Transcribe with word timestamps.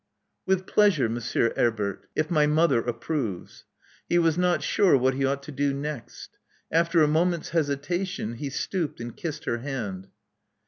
With 0.47 0.65
pleasure, 0.65 1.07
Monsieur 1.07 1.53
Herbert, 1.55 2.07
if 2.15 2.31
my 2.31 2.47
mother 2.47 2.79
approves. 2.79 3.65
He 4.09 4.17
was 4.17 4.35
not 4.35 4.63
sure 4.63 4.97
what 4.97 5.13
he 5.13 5.23
ought 5.25 5.43
to 5.43 5.51
do 5.51 5.75
next. 5.75 6.39
After 6.71 7.03
a 7.03 7.07
moment's 7.07 7.49
hesitation, 7.49 8.33
he 8.37 8.49
stooped 8.49 8.99
and 8.99 9.15
kissed 9.15 9.45
her 9.45 9.59
hand. 9.59 10.07